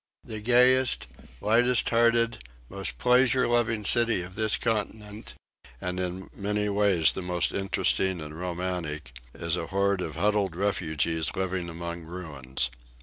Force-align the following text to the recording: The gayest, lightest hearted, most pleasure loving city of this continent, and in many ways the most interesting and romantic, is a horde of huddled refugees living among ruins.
The 0.23 0.41
gayest, 0.41 1.05
lightest 1.41 1.87
hearted, 1.91 2.39
most 2.69 2.97
pleasure 2.97 3.47
loving 3.47 3.85
city 3.85 4.23
of 4.23 4.33
this 4.33 4.57
continent, 4.57 5.35
and 5.79 5.99
in 5.99 6.27
many 6.33 6.69
ways 6.69 7.11
the 7.11 7.21
most 7.21 7.51
interesting 7.51 8.19
and 8.19 8.33
romantic, 8.39 9.13
is 9.35 9.55
a 9.55 9.67
horde 9.67 10.01
of 10.01 10.15
huddled 10.15 10.55
refugees 10.55 11.29
living 11.35 11.69
among 11.69 12.05
ruins. 12.05 12.71